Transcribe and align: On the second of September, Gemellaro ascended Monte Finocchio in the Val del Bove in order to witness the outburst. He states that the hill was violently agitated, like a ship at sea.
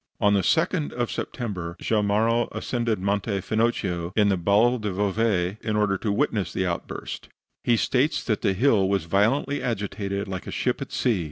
On 0.19 0.33
the 0.33 0.41
second 0.41 0.93
of 0.93 1.11
September, 1.11 1.77
Gemellaro 1.79 2.49
ascended 2.53 2.97
Monte 2.97 3.39
Finocchio 3.41 4.11
in 4.15 4.29
the 4.29 4.35
Val 4.35 4.79
del 4.79 4.95
Bove 4.95 5.57
in 5.61 5.75
order 5.75 5.95
to 5.99 6.11
witness 6.11 6.51
the 6.51 6.65
outburst. 6.65 7.29
He 7.63 7.77
states 7.77 8.23
that 8.23 8.41
the 8.41 8.53
hill 8.53 8.89
was 8.89 9.03
violently 9.05 9.61
agitated, 9.61 10.27
like 10.27 10.47
a 10.47 10.51
ship 10.51 10.81
at 10.81 10.91
sea. 10.91 11.19